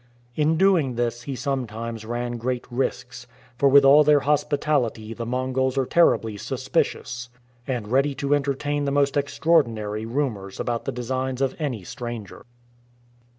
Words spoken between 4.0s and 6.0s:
their hospi tality the Mongols are